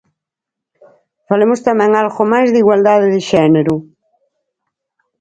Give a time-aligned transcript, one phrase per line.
[1.29, 3.75] Falemos tamén algo máis de igualdade de xénero.